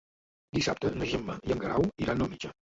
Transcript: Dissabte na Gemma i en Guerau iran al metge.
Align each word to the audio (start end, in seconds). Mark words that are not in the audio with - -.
Dissabte 0.57 0.91
na 0.95 1.11
Gemma 1.13 1.37
i 1.51 1.55
en 1.59 1.63
Guerau 1.67 1.89
iran 2.09 2.27
al 2.29 2.35
metge. 2.35 2.57